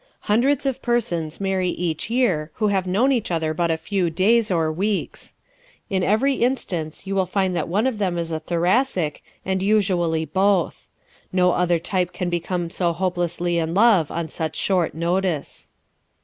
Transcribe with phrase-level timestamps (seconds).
[0.21, 4.49] ¶Hundreds of persons marry each year who have known each other but a few days
[4.49, 5.35] or weeks.
[5.91, 10.25] In every instance you will find that one of them is a Thoracic and usually
[10.25, 10.87] both.
[11.31, 15.69] No other type can become so hopelessly in love on such short notice.